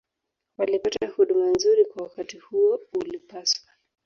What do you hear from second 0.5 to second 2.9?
walipata huduma nzuri Kwa wakati huo